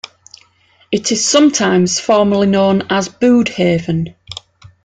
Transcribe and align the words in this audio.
It 0.91 1.11
is 1.11 1.23
sometimes 1.23 1.99
formerly 1.99 2.47
known 2.47 2.87
as 2.89 3.07
Bude 3.07 3.49
Haven. 3.49 4.15